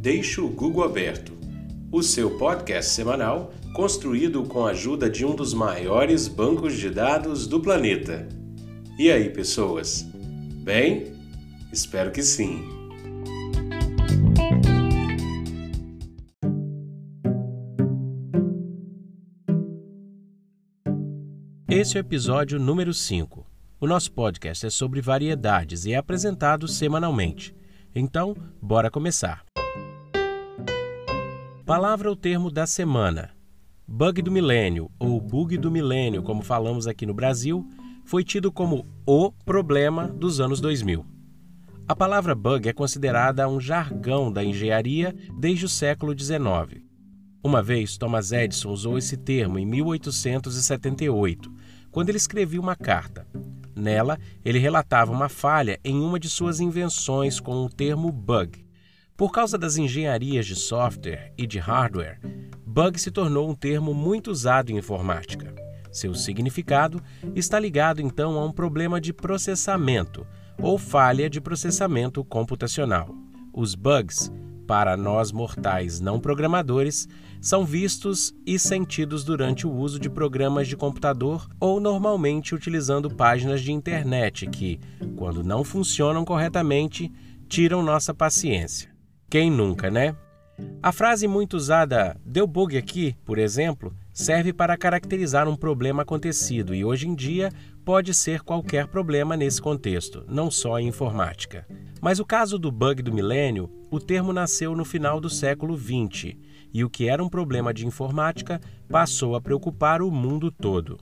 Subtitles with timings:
[0.00, 1.32] Deixe o Google Aberto,
[1.90, 7.48] o seu podcast semanal construído com a ajuda de um dos maiores bancos de dados
[7.48, 8.28] do planeta.
[8.96, 10.06] E aí, pessoas?
[10.62, 11.12] Bem?
[11.72, 12.62] Espero que sim.
[21.68, 23.44] Esse é o episódio número 5.
[23.80, 27.52] O nosso podcast é sobre variedades e é apresentado semanalmente.
[27.94, 29.47] Então, bora começar.
[31.68, 33.28] Palavra ou termo da semana.
[33.86, 37.62] Bug do milênio, ou bug do milênio, como falamos aqui no Brasil,
[38.06, 41.04] foi tido como o problema dos anos 2000.
[41.86, 46.82] A palavra bug é considerada um jargão da engenharia desde o século XIX.
[47.44, 51.52] Uma vez, Thomas Edison usou esse termo em 1878,
[51.90, 53.26] quando ele escrevia uma carta.
[53.76, 58.67] Nela, ele relatava uma falha em uma de suas invenções com o termo bug.
[59.18, 62.20] Por causa das engenharias de software e de hardware,
[62.64, 65.52] bug se tornou um termo muito usado em informática.
[65.90, 67.02] Seu significado
[67.34, 70.24] está ligado então a um problema de processamento
[70.62, 73.12] ou falha de processamento computacional.
[73.52, 74.30] Os bugs,
[74.68, 77.08] para nós mortais não programadores,
[77.40, 83.62] são vistos e sentidos durante o uso de programas de computador ou normalmente utilizando páginas
[83.62, 84.78] de internet que,
[85.16, 87.10] quando não funcionam corretamente,
[87.48, 88.96] tiram nossa paciência.
[89.30, 90.16] Quem nunca, né?
[90.82, 96.74] A frase muito usada deu bug aqui, por exemplo, serve para caracterizar um problema acontecido
[96.74, 97.52] e hoje em dia
[97.84, 101.66] pode ser qualquer problema nesse contexto, não só em informática.
[102.00, 106.34] Mas o caso do bug do milênio, o termo nasceu no final do século XX
[106.72, 110.98] e o que era um problema de informática passou a preocupar o mundo todo.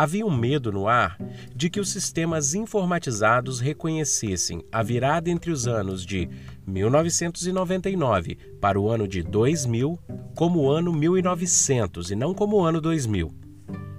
[0.00, 1.18] Havia um medo no ar
[1.52, 6.30] de que os sistemas informatizados reconhecessem a virada entre os anos de
[6.64, 9.98] 1999 para o ano de 2000
[10.36, 13.34] como o ano 1900 e não como o ano 2000.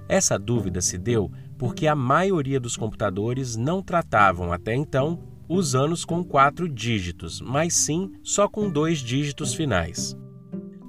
[0.08, 5.20] Essa dúvida se deu porque a maioria dos computadores não tratavam até então
[5.50, 10.16] os anos com quatro dígitos, mas sim só com dois dígitos finais.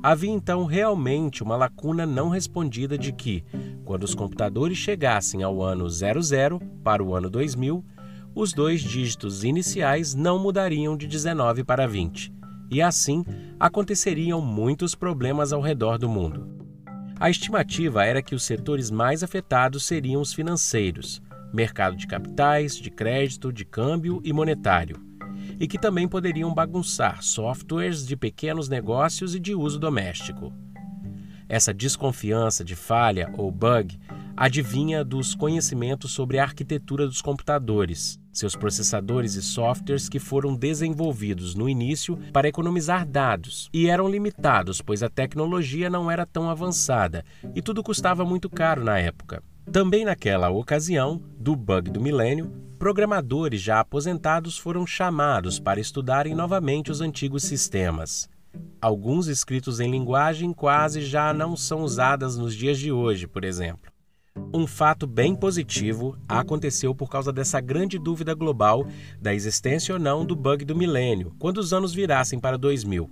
[0.02, 3.44] Havia então realmente uma lacuna não respondida de que,
[3.84, 7.84] quando os computadores chegassem ao ano 00 para o ano 2000,
[8.34, 12.32] os dois dígitos iniciais não mudariam de 19 para 20,
[12.70, 13.22] e assim
[13.58, 16.48] aconteceriam muitos problemas ao redor do mundo.
[17.18, 21.20] A estimativa era que os setores mais afetados seriam os financeiros,
[21.52, 25.09] mercado de capitais, de crédito, de câmbio e monetário
[25.60, 30.50] e que também poderiam bagunçar softwares de pequenos negócios e de uso doméstico.
[31.46, 33.98] Essa desconfiança de falha ou bug
[34.36, 41.54] adivinha dos conhecimentos sobre a arquitetura dos computadores, seus processadores e softwares que foram desenvolvidos
[41.54, 47.24] no início para economizar dados e eram limitados, pois a tecnologia não era tão avançada
[47.54, 49.42] e tudo custava muito caro na época.
[49.70, 56.90] Também naquela ocasião, do bug do milênio, programadores já aposentados foram chamados para estudarem novamente
[56.90, 58.26] os antigos sistemas.
[58.80, 63.92] Alguns escritos em linguagem quase já não são usadas nos dias de hoje, por exemplo.
[64.54, 68.86] Um fato bem positivo aconteceu por causa dessa grande dúvida global
[69.20, 73.10] da existência ou não do bug do milênio, quando os anos virassem para 2000.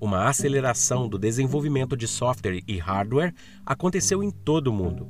[0.00, 3.34] Uma aceleração do desenvolvimento de software e hardware
[3.66, 5.08] aconteceu em todo o mundo.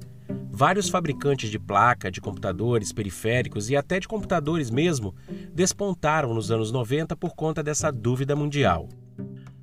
[0.60, 5.14] Vários fabricantes de placa, de computadores, periféricos e até de computadores mesmo
[5.54, 8.86] despontaram nos anos 90 por conta dessa dúvida mundial.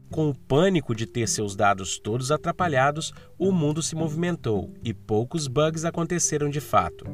[0.10, 5.48] Com o pânico de ter seus dados todos atrapalhados, o mundo se movimentou e poucos
[5.48, 7.06] bugs aconteceram de fato.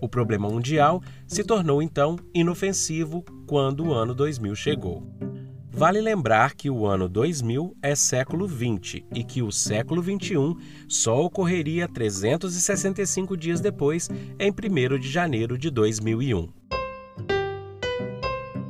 [0.00, 5.06] O problema mundial se tornou então inofensivo quando o ano 2000 chegou.
[5.80, 10.54] Vale lembrar que o ano 2000 é século 20 e que o século 21
[10.86, 16.52] só ocorreria 365 dias depois, em 1 de janeiro de 2001.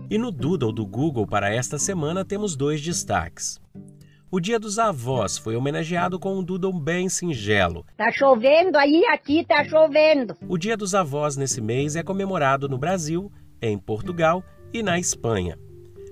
[0.08, 3.60] E no Doodle do Google para esta semana temos dois destaques.
[4.30, 7.84] O Dia dos Avós foi homenageado com um doodle bem singelo.
[7.96, 10.36] Tá chovendo aí, aqui tá chovendo.
[10.48, 15.58] O Dia dos Avós nesse mês é comemorado no Brasil, em Portugal e na Espanha.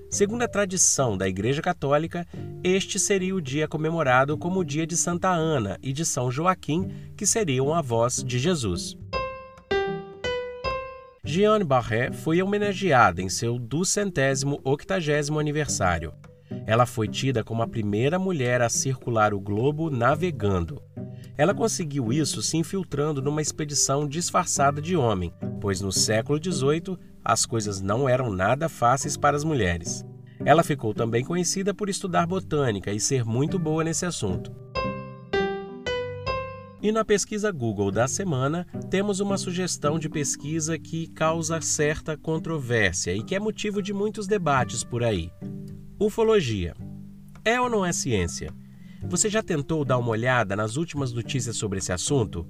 [0.09, 2.25] Segundo a tradição da Igreja Católica,
[2.63, 6.89] este seria o dia comemorado como o dia de Santa Ana e de São Joaquim,
[7.15, 8.97] que seriam avós de Jesus.
[11.23, 16.11] Jeanne Barré foi homenageada em seu duzentésimo octagésimo aniversário.
[16.65, 20.81] Ela foi tida como a primeira mulher a circular o globo navegando.
[21.37, 25.31] Ela conseguiu isso se infiltrando numa expedição disfarçada de homem,
[25.61, 30.05] pois no século XVIII as coisas não eram nada fáceis para as mulheres.
[30.43, 34.51] Ela ficou também conhecida por estudar botânica e ser muito boa nesse assunto.
[36.81, 43.13] E na pesquisa Google da semana, temos uma sugestão de pesquisa que causa certa controvérsia
[43.13, 45.29] e que é motivo de muitos debates por aí.
[45.99, 46.73] Ufologia.
[47.43, 48.53] É ou não é ciência?
[49.03, 52.47] Você já tentou dar uma olhada nas últimas notícias sobre esse assunto?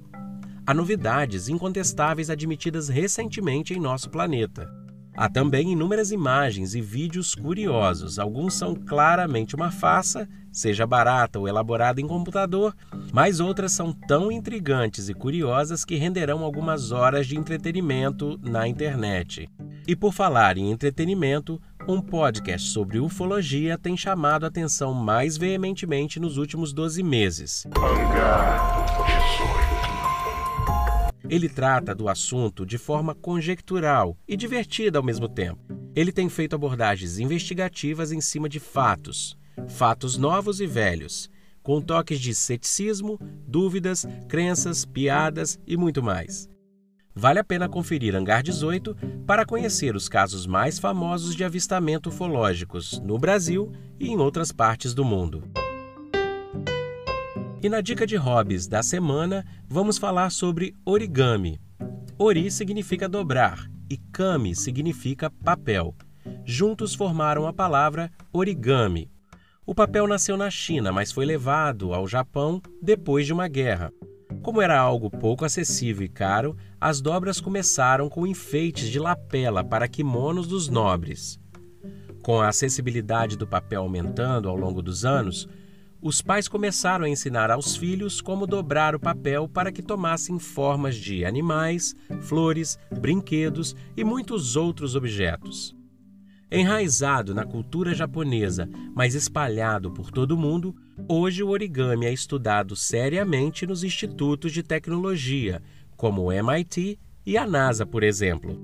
[0.70, 4.72] Há novidades incontestáveis admitidas recentemente em nosso planeta.
[5.16, 8.20] Há também inúmeras imagens e vídeos curiosos.
[8.20, 12.72] Alguns são claramente uma farsa, seja barata ou elaborada em computador,
[13.12, 19.50] mas outras são tão intrigantes e curiosas que renderão algumas horas de entretenimento na internet.
[19.88, 26.20] E por falar em entretenimento, um podcast sobre ufologia tem chamado a atenção mais veementemente
[26.20, 27.66] nos últimos 12 meses.
[31.30, 35.60] Ele trata do assunto de forma conjectural e divertida ao mesmo tempo.
[35.94, 39.38] Ele tem feito abordagens investigativas em cima de fatos,
[39.68, 41.30] fatos novos e velhos,
[41.62, 43.16] com toques de ceticismo,
[43.46, 46.50] dúvidas, crenças, piadas e muito mais.
[47.14, 53.00] Vale a pena conferir Hangar 18 para conhecer os casos mais famosos de avistamento ufológicos
[53.04, 55.44] no Brasil e em outras partes do mundo.
[57.62, 61.60] E na dica de hobbies da semana, vamos falar sobre origami.
[62.18, 65.94] Ori significa dobrar e kami significa papel.
[66.42, 69.10] Juntos formaram a palavra origami.
[69.66, 73.92] O papel nasceu na China, mas foi levado ao Japão depois de uma guerra.
[74.40, 79.86] Como era algo pouco acessível e caro, as dobras começaram com enfeites de lapela para
[79.86, 81.38] kimonos dos nobres.
[82.22, 85.46] Com a acessibilidade do papel aumentando ao longo dos anos,
[86.02, 90.96] os pais começaram a ensinar aos filhos como dobrar o papel para que tomassem formas
[90.96, 95.76] de animais, flores, brinquedos e muitos outros objetos.
[96.50, 100.74] Enraizado na cultura japonesa, mas espalhado por todo o mundo,
[101.08, 105.62] hoje o origami é estudado seriamente nos institutos de tecnologia,
[105.96, 108.58] como o MIT e a NASA, por exemplo.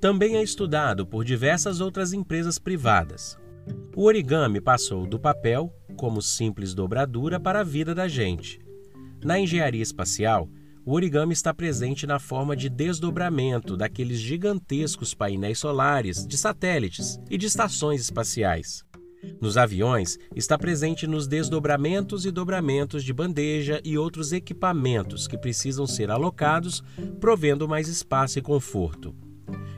[0.00, 3.38] Também é estudado por diversas outras empresas privadas.
[3.96, 8.60] O origami passou do papel como simples dobradura para a vida da gente.
[9.24, 10.48] Na engenharia espacial,
[10.84, 17.38] o origami está presente na forma de desdobramento daqueles gigantescos painéis solares, de satélites e
[17.38, 18.84] de estações espaciais.
[19.40, 25.86] Nos aviões, está presente nos desdobramentos e dobramentos de bandeja e outros equipamentos que precisam
[25.86, 26.82] ser alocados,
[27.18, 29.23] provendo mais espaço e conforto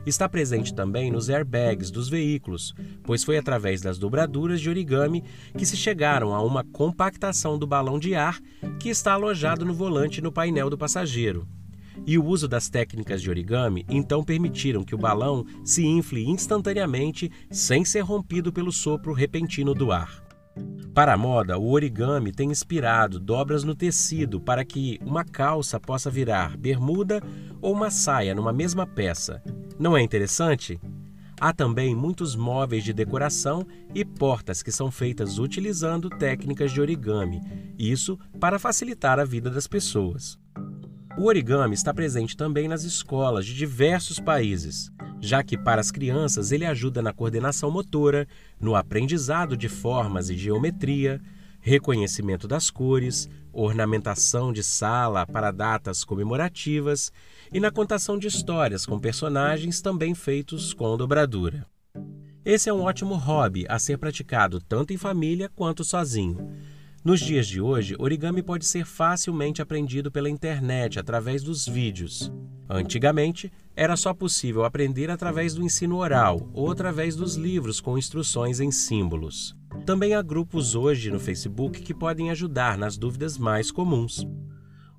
[0.05, 2.73] está presente também nos airbags dos veículos,
[3.03, 5.23] pois foi através das dobraduras de origami
[5.57, 8.39] que se chegaram a uma compactação do balão de ar
[8.79, 11.47] que está alojado no volante no painel do passageiro.
[12.05, 17.31] E o uso das técnicas de origami então permitiram que o balão se infle instantaneamente
[17.49, 20.26] sem ser rompido pelo sopro repentino do ar.
[20.93, 26.09] Para a moda, o origami tem inspirado dobras no tecido para que uma calça possa
[26.09, 27.21] virar bermuda
[27.61, 29.43] ou uma saia numa mesma peça.
[29.77, 30.79] Não é interessante?
[31.39, 33.63] Há também muitos móveis de decoração
[33.93, 37.41] e portas que são feitas utilizando técnicas de origami,
[37.77, 40.39] isso para facilitar a vida das pessoas.
[41.15, 46.51] O origami está presente também nas escolas de diversos países, já que para as crianças
[46.51, 48.27] ele ajuda na coordenação motora,
[48.59, 51.21] no aprendizado de formas e geometria,
[51.59, 57.11] reconhecimento das cores, ornamentação de sala para datas comemorativas
[57.51, 61.65] e na contação de histórias com personagens também feitos com dobradura.
[62.45, 66.55] Esse é um ótimo hobby a ser praticado tanto em família quanto sozinho.
[67.03, 72.31] Nos dias de hoje, origami pode ser facilmente aprendido pela internet através dos vídeos.
[72.69, 78.59] Antigamente, era só possível aprender através do ensino oral ou através dos livros com instruções
[78.59, 79.55] em símbolos.
[79.85, 84.27] Também há grupos hoje no Facebook que podem ajudar nas dúvidas mais comuns.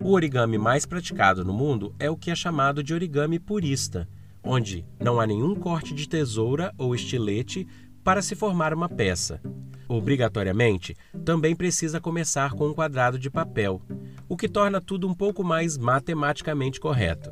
[0.01, 4.09] O origami mais praticado no mundo é o que é chamado de origami purista,
[4.45, 7.67] onde não há nenhum corte de tesoura ou estilete
[8.05, 9.43] para se formar uma peça.
[9.89, 13.83] Obrigatoriamente, também precisa começar com um quadrado de papel,
[14.29, 17.29] o que torna tudo um pouco mais matematicamente correto.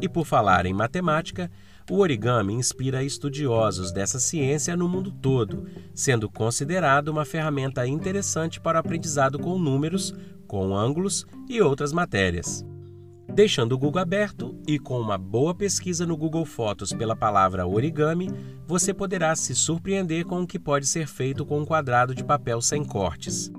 [0.00, 1.50] E por falar em matemática,
[1.90, 8.78] o origami inspira estudiosos dessa ciência no mundo todo, sendo considerado uma ferramenta interessante para
[8.78, 10.14] o aprendizado com números,
[10.46, 12.64] com ângulos e outras matérias.
[13.28, 18.30] Deixando o Google aberto e com uma boa pesquisa no Google Fotos pela palavra origami,
[18.66, 22.60] você poderá se surpreender com o que pode ser feito com um quadrado de papel
[22.60, 23.50] sem cortes.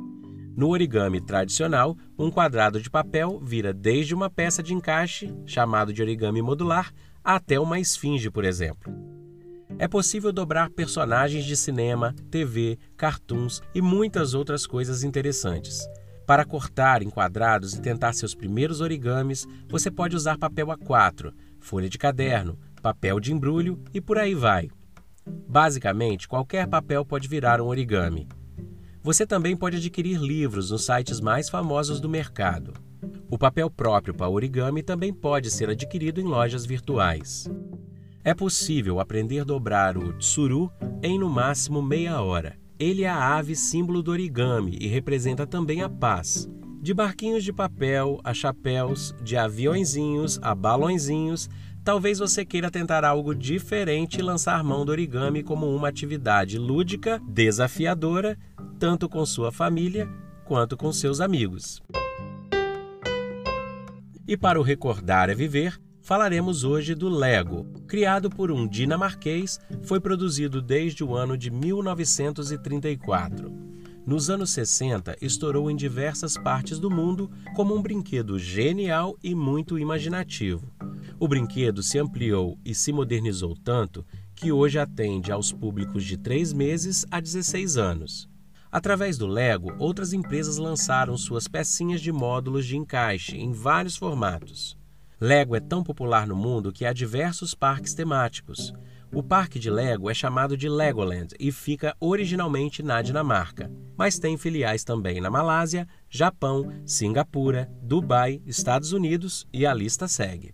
[0.56, 6.02] No origami tradicional, um quadrado de papel vira desde uma peça de encaixe, chamado de
[6.02, 8.94] origami modular, até uma esfinge, por exemplo.
[9.78, 15.86] É possível dobrar personagens de cinema, TV, cartoons e muitas outras coisas interessantes.
[16.26, 21.90] Para cortar em quadrados e tentar seus primeiros origamis, você pode usar papel A4, folha
[21.90, 24.70] de caderno, papel de embrulho e por aí vai.
[25.50, 28.30] Basicamente, qualquer papel pode virar um origami.
[29.06, 32.74] Você também pode adquirir livros nos sites mais famosos do mercado.
[33.30, 37.48] O papel próprio para origami também pode ser adquirido em lojas virtuais.
[38.24, 40.72] É possível aprender a dobrar o tsuru
[41.04, 42.58] em no máximo meia hora.
[42.80, 46.50] Ele é a ave símbolo do origami e representa também a paz.
[46.82, 51.48] De barquinhos de papel a chapéus, de aviõezinhos a balõezinhos,
[51.86, 57.22] talvez você queira tentar algo diferente e lançar mão do origami como uma atividade lúdica,
[57.28, 58.36] desafiadora,
[58.80, 60.10] tanto com sua família
[60.44, 61.80] quanto com seus amigos.
[64.28, 67.68] E para o Recordar é Viver, falaremos hoje do Lego.
[67.88, 73.54] Criado por um dinamarquês, foi produzido desde o ano de 1934.
[74.08, 79.78] Nos anos 60, estourou em diversas partes do mundo como um brinquedo genial e muito
[79.78, 80.68] imaginativo.
[81.18, 84.06] O brinquedo se ampliou e se modernizou tanto
[84.36, 88.30] que hoje atende aos públicos de 3 meses a 16 anos.
[88.70, 94.78] Através do Lego, outras empresas lançaram suas pecinhas de módulos de encaixe em vários formatos.
[95.22, 98.74] Lego é tão popular no mundo que há diversos parques temáticos.
[99.14, 104.38] O parque de Lego é chamado de Legoland e fica originalmente na Dinamarca, mas tem
[104.38, 110.54] filiais também na Malásia, Japão, Singapura, Dubai, Estados Unidos e a lista segue.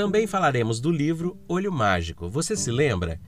[0.00, 2.26] Também falaremos do livro Olho Mágico.
[2.26, 3.20] Você se lembra?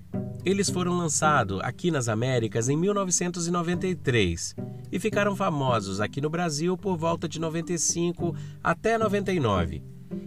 [0.43, 4.57] Eles foram lançados aqui nas Américas em 1993
[4.91, 9.83] e ficaram famosos aqui no Brasil por volta de 95 até 99.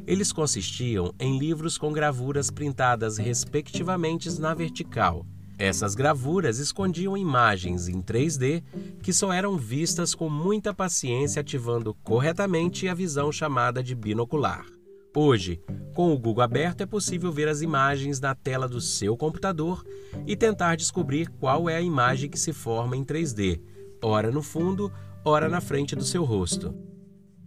[0.06, 5.25] Eles consistiam em livros com gravuras printadas respectivamente na vertical.
[5.58, 8.62] Essas gravuras escondiam imagens em 3D
[9.02, 14.75] que só eram vistas com muita paciência, ativando corretamente a visão chamada de binocular.
[15.18, 15.62] Hoje,
[15.94, 19.82] com o Google aberto, é possível ver as imagens na tela do seu computador
[20.28, 23.62] e tentar descobrir qual é a imagem que se forma em 3D,
[24.04, 24.92] ora no fundo,
[25.24, 26.76] ora na frente do seu rosto.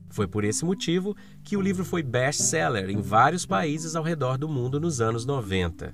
[0.09, 4.49] Foi por esse motivo que o livro foi best-seller em vários países ao redor do
[4.49, 5.93] mundo nos anos 90.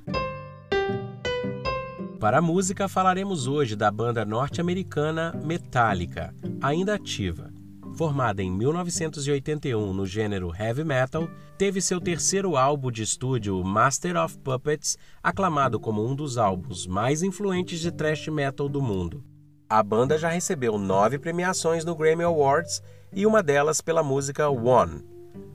[2.20, 7.53] Para a música, falaremos hoje da banda norte-americana Metallica, ainda ativa
[7.94, 14.36] formada em 1981 no gênero heavy metal, teve seu terceiro álbum de estúdio, Master of
[14.38, 19.22] Puppets, aclamado como um dos álbuns mais influentes de thrash metal do mundo.
[19.68, 22.82] A banda já recebeu nove premiações no Grammy Awards
[23.12, 25.02] e uma delas pela música One.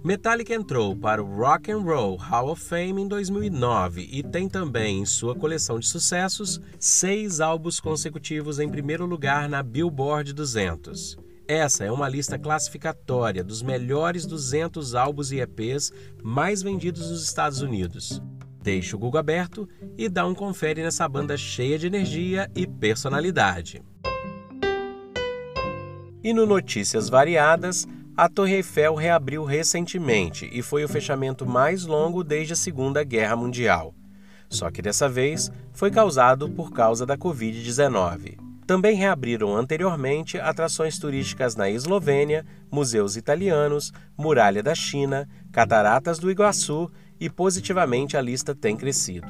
[0.04, 5.02] Metallica entrou para o Rock and Roll Hall of Fame em 2009 e tem também
[5.02, 11.29] em sua coleção de sucessos seis álbuns consecutivos em primeiro lugar na Billboard 200.
[11.50, 15.92] Essa é uma lista classificatória dos melhores 200 álbuns e EPs
[16.22, 18.22] mais vendidos nos Estados Unidos.
[18.62, 23.82] Deixe o Google aberto e dá um confere nessa banda cheia de energia e personalidade.
[26.24, 32.24] E no Notícias Variadas, a Torre Eiffel reabriu recentemente e foi o fechamento mais longo
[32.24, 33.96] desde a Segunda Guerra Mundial.
[34.48, 38.49] Só que dessa vez foi causado por causa da Covid-19.
[38.70, 46.88] Também reabriram anteriormente atrações turísticas na Eslovênia, museus italianos, muralha da China, cataratas do Iguaçu
[47.20, 49.28] e positivamente a lista tem crescido.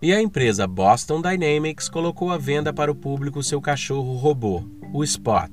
[0.00, 5.04] E a empresa Boston Dynamics colocou à venda para o público seu cachorro robô, o
[5.04, 5.50] Spot.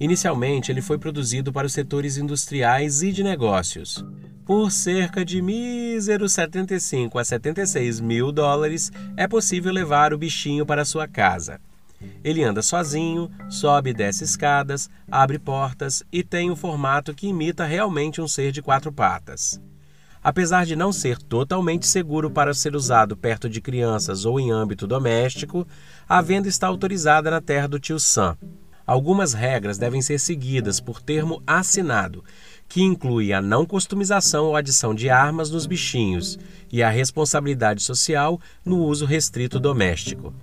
[0.00, 4.02] Inicialmente, ele foi produzido para os setores industriais e de negócios.
[4.44, 10.84] Por cerca de míseros 75 a 76 mil dólares, é possível levar o bichinho para
[10.84, 11.58] sua casa.
[12.22, 17.64] Ele anda sozinho, sobe e desce escadas, abre portas e tem um formato que imita
[17.64, 19.58] realmente um ser de quatro patas.
[20.22, 24.86] Apesar de não ser totalmente seguro para ser usado perto de crianças ou em âmbito
[24.86, 25.66] doméstico,
[26.06, 28.36] a venda está autorizada na terra do tio Sam.
[28.86, 32.22] Algumas regras devem ser seguidas por termo assinado
[32.74, 36.36] que inclui a não customização ou adição de armas nos bichinhos
[36.72, 40.34] e a responsabilidade social no uso restrito doméstico.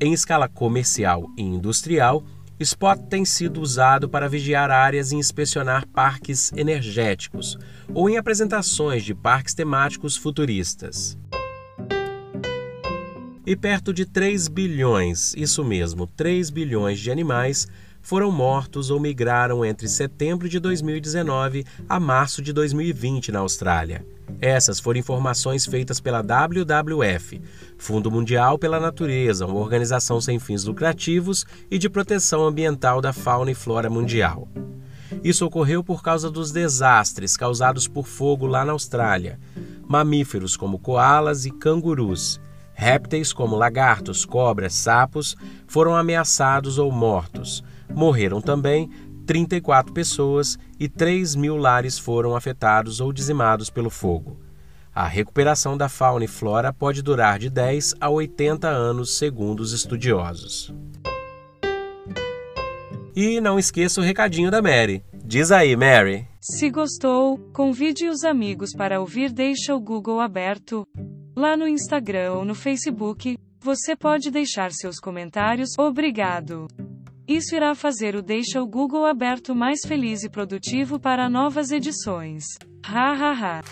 [0.00, 2.24] Em escala comercial e industrial,
[2.58, 7.58] Spot tem sido usado para vigiar áreas e inspecionar parques energéticos
[7.92, 11.18] ou em apresentações de parques temáticos futuristas.
[13.44, 17.68] E perto de 3 bilhões, isso mesmo, 3 bilhões de animais
[18.08, 24.02] foram mortos ou migraram entre setembro de 2019 a março de 2020 na Austrália.
[24.40, 27.38] Essas foram informações feitas pela WWF,
[27.76, 33.50] Fundo Mundial pela Natureza, uma organização sem fins lucrativos e de proteção ambiental da fauna
[33.50, 34.48] e flora mundial.
[35.22, 39.38] Isso ocorreu por causa dos desastres causados por fogo lá na Austrália.
[39.86, 42.40] Mamíferos como koalas e cangurus,
[42.72, 45.36] répteis como lagartos, cobras, sapos
[45.66, 47.62] foram ameaçados ou mortos.
[47.94, 48.90] Morreram também
[49.26, 54.40] 34 pessoas e 3 mil lares foram afetados ou dizimados pelo fogo.
[54.94, 59.72] A recuperação da fauna e flora pode durar de 10 a 80 anos, segundo os
[59.72, 60.74] estudiosos.
[63.14, 65.04] E não esqueça o recadinho da Mary.
[65.24, 66.26] Diz aí, Mary.
[66.40, 70.86] Se gostou, convide os amigos para ouvir Deixa o Google aberto.
[71.36, 75.70] Lá no Instagram ou no Facebook, você pode deixar seus comentários.
[75.78, 76.66] Obrigado.
[77.28, 82.42] Isso irá fazer o Deixa o Google aberto mais feliz e produtivo para novas edições.
[82.86, 83.62] Ha ha ha.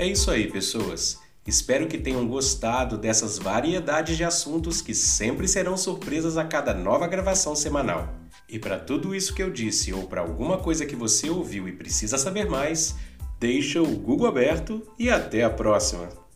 [0.00, 1.27] É isso aí, pessoas.
[1.48, 7.06] Espero que tenham gostado dessas variedades de assuntos que sempre serão surpresas a cada nova
[7.06, 8.14] gravação semanal.
[8.46, 11.72] E para tudo isso que eu disse ou para alguma coisa que você ouviu e
[11.72, 12.96] precisa saber mais,
[13.40, 16.27] deixa o Google aberto e até a próxima!